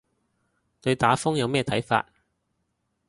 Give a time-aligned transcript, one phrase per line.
[0.81, 2.09] 對打風有咩睇法